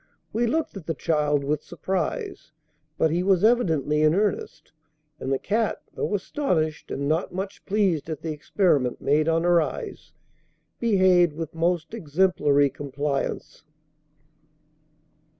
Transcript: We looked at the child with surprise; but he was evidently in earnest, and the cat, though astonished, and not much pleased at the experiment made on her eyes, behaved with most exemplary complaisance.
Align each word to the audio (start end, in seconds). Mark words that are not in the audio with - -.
We 0.33 0.47
looked 0.47 0.75
at 0.75 0.87
the 0.87 0.95
child 0.95 1.43
with 1.43 1.61
surprise; 1.61 2.51
but 2.97 3.11
he 3.11 3.21
was 3.21 3.43
evidently 3.43 4.01
in 4.01 4.15
earnest, 4.15 4.71
and 5.19 5.31
the 5.31 5.37
cat, 5.37 5.79
though 5.93 6.15
astonished, 6.15 6.89
and 6.89 7.07
not 7.07 7.31
much 7.35 7.63
pleased 7.67 8.09
at 8.09 8.23
the 8.23 8.31
experiment 8.31 8.99
made 8.99 9.27
on 9.29 9.43
her 9.43 9.61
eyes, 9.61 10.11
behaved 10.79 11.33
with 11.33 11.53
most 11.53 11.93
exemplary 11.93 12.71
complaisance. 12.71 13.63